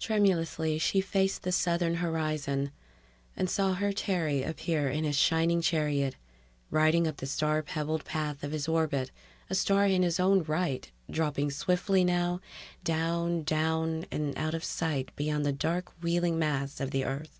Tremulously 0.00 0.76
she 0.80 1.00
faced 1.00 1.44
the 1.44 1.52
southern 1.52 1.94
horizon... 2.02 2.72
and 3.36 3.48
saw 3.48 3.74
her 3.74 3.92
Terry 3.92 4.42
appear 4.42 4.90
in 4.90 5.04
his 5.04 5.14
shining 5.16 5.60
chariot, 5.62 6.16
riding 6.72 7.06
up 7.06 7.18
the 7.18 7.26
star 7.26 7.62
pebbled 7.62 8.04
path 8.04 8.42
of 8.42 8.50
his 8.50 8.66
orbit, 8.66 9.12
a 9.48 9.54
star 9.54 9.86
in 9.86 10.02
his 10.02 10.18
own 10.18 10.42
right, 10.42 10.90
dropping 11.08 11.52
swiftly 11.52 12.02
now, 12.02 12.40
down, 12.82 13.44
down, 13.44 14.04
and 14.10 14.36
out 14.36 14.54
of 14.54 14.64
sight 14.64 15.14
beyond 15.14 15.46
the 15.46 15.52
dark 15.52 15.92
wheeling 16.02 16.40
mass 16.40 16.80
of 16.80 16.90
the 16.90 17.04
Earth 17.04 17.38